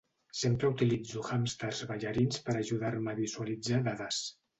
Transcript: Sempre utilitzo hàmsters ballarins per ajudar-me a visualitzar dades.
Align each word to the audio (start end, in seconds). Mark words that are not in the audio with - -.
Sempre 0.37 0.69
utilitzo 0.75 1.21
hàmsters 1.35 1.81
ballarins 1.91 2.39
per 2.47 2.55
ajudar-me 2.61 3.13
a 3.13 3.19
visualitzar 3.21 3.83
dades. 3.91 4.23